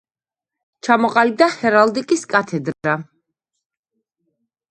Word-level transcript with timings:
ჩამოყალიბდა 0.87 1.49
ჰერალდიკის 1.57 2.25
კათედრა. 2.33 2.97